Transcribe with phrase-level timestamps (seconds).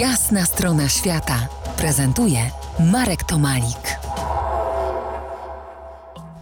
[0.00, 1.48] Jasna strona świata
[1.78, 2.38] prezentuje
[2.92, 3.96] Marek Tomalik.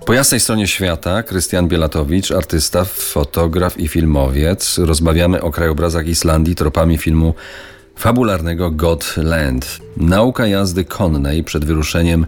[0.07, 4.79] Po jasnej stronie świata Krystian Bielatowicz, artysta, fotograf i filmowiec.
[4.79, 7.35] Rozmawiamy o krajobrazach Islandii tropami filmu
[7.97, 9.79] fabularnego Godland.
[9.97, 12.27] Nauka jazdy konnej przed wyruszeniem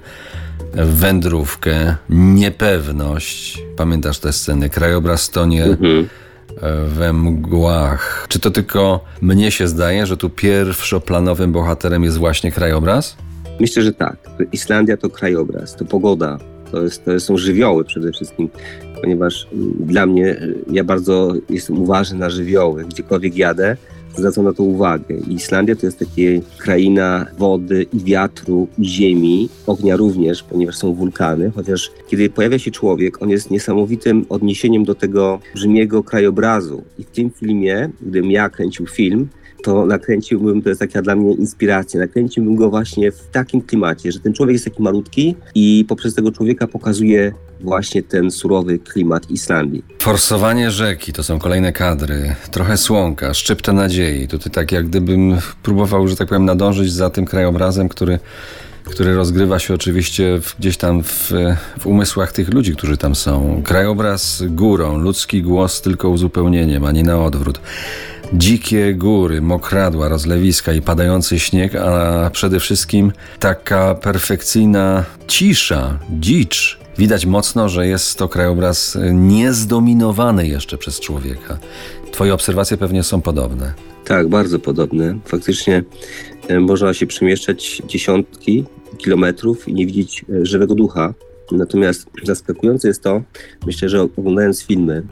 [0.74, 3.62] w wędrówkę, niepewność.
[3.76, 4.70] Pamiętasz te sceny?
[4.70, 6.08] Krajobraz tonie Mhm.
[6.88, 8.26] We mgłach.
[8.28, 13.16] Czy to tylko mnie się zdaje, że tu pierwszoplanowym bohaterem jest właśnie krajobraz?
[13.60, 14.16] Myślę, że tak.
[14.52, 16.38] Islandia to krajobraz, to pogoda,
[16.72, 18.48] to, jest, to są żywioły przede wszystkim,
[19.00, 22.84] ponieważ mm, dla mnie, y, ja bardzo jestem uważny na żywioły.
[22.84, 23.76] Gdziekolwiek jadę,
[24.16, 25.16] zwracam na to uwagę.
[25.28, 26.12] Islandia to jest taka
[26.58, 32.70] kraina wody i wiatru i ziemi, ognia również, ponieważ są wulkany, chociaż kiedy pojawia się
[32.70, 36.84] człowiek, on jest niesamowitym odniesieniem do tego brzmiego krajobrazu.
[36.98, 39.28] I w tym filmie, gdybym ja kręcił film,
[39.62, 44.20] to nakręciłbym, to jest taka dla mnie inspiracja, nakręciłbym go właśnie w takim klimacie, że
[44.20, 49.84] ten człowiek jest taki malutki i poprzez tego człowieka pokazuje właśnie ten surowy klimat Islandii.
[49.98, 54.28] Forsowanie rzeki to są kolejne kadry, trochę słonka, szczypta nadziei.
[54.28, 58.18] Tutaj tak jak gdybym próbował, że tak powiem, nadążyć za tym krajobrazem, który,
[58.90, 61.32] który rozgrywa się oczywiście gdzieś tam w,
[61.78, 63.62] w umysłach tych ludzi, którzy tam są.
[63.64, 67.60] Krajobraz górą, ludzki głos tylko uzupełnieniem, a nie na odwrót.
[68.32, 76.78] Dzikie góry, mokradła, rozlewiska i padający śnieg, a przede wszystkim taka perfekcyjna cisza, dzicz.
[76.98, 81.58] Widać mocno, że jest to krajobraz niezdominowany jeszcze przez człowieka.
[82.12, 83.74] Twoje obserwacje pewnie są podobne.
[84.06, 85.18] Tak, bardzo podobne.
[85.24, 85.84] Faktycznie e,
[86.60, 88.64] można się przemieszczać dziesiątki
[88.98, 91.14] kilometrów i nie widzieć e, żywego ducha.
[91.52, 93.22] Natomiast zaskakujące jest to,
[93.66, 95.02] myślę, że oglądając filmy,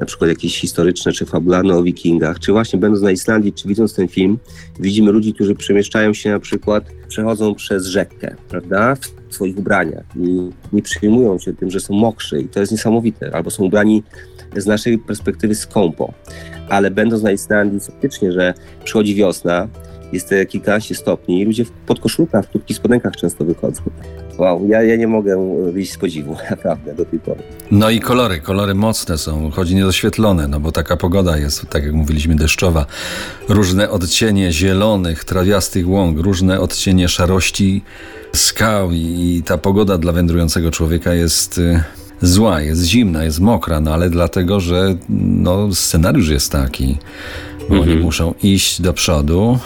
[0.00, 3.94] na przykład jakieś historyczne czy fabularne o wikingach, czy właśnie będąc na Islandii, czy widząc
[3.94, 4.38] ten film,
[4.80, 8.96] widzimy ludzi, którzy przemieszczają się na przykład, przechodzą przez rzekę, prawda,
[9.28, 13.34] w swoich ubraniach i nie przejmują się tym, że są mokrzy i to jest niesamowite,
[13.34, 14.02] albo są ubrani
[14.56, 16.14] z naszej perspektywy skąpo.
[16.68, 18.54] Ale będąc na Islandii, faktycznie, że
[18.84, 19.68] przychodzi wiosna,
[20.12, 23.82] jest te kilkanaście stopni i ludzie w podkoszulkach, w krótkich spodenkach często wychodzą.
[24.38, 27.42] Wow, ja, ja nie mogę wyjść z podziwu, naprawdę, do tej pory.
[27.70, 31.92] No i kolory, kolory mocne są, choć niedoświetlone, no bo taka pogoda jest, tak jak
[31.92, 32.86] mówiliśmy, deszczowa.
[33.48, 37.82] Różne odcienie zielonych, trawiastych łąk, różne odcienie szarości
[38.32, 38.96] skał i,
[39.36, 41.82] i ta pogoda dla wędrującego człowieka jest y,
[42.22, 46.98] zła, jest zimna, jest mokra, no ale dlatego, że no, scenariusz jest taki,
[47.68, 47.92] bo Mhm.
[47.92, 49.58] oni muszą iść do przodu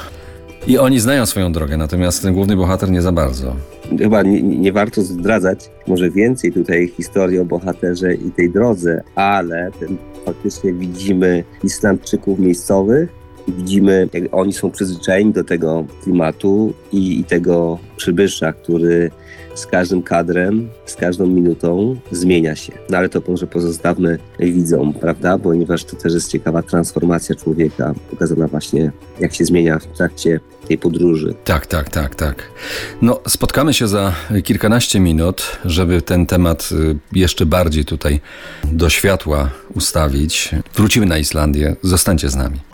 [0.67, 3.57] i oni znają swoją drogę, natomiast ten główny bohater nie za bardzo.
[3.99, 9.71] Chyba nie, nie warto zdradzać może więcej tutaj historii o bohaterze i tej drodze, ale
[9.81, 17.25] ten, faktycznie widzimy Islandczyków miejscowych widzimy, jak oni są przyzwyczajeni do tego klimatu i, i
[17.25, 19.11] tego przybysza, który
[19.55, 22.73] z każdym kadrem, z każdą minutą zmienia się.
[22.91, 25.39] No ale to może pozostawmy widzom, prawda?
[25.39, 30.79] Ponieważ to też jest ciekawa transformacja człowieka, pokazana właśnie jak się zmienia w trakcie tej
[30.79, 31.35] podróży.
[31.45, 32.43] Tak, tak, tak, tak.
[33.03, 34.13] No, spotkamy się za
[34.45, 38.21] kilkanaście minut, żeby ten temat y, jeszcze bardziej tutaj
[38.73, 40.51] do światła ustawić.
[40.75, 41.77] Wrócimy na Islandię.
[41.83, 42.74] Zostańcie z nami.